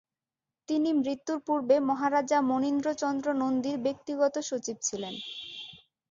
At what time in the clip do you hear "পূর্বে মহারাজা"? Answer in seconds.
1.47-2.39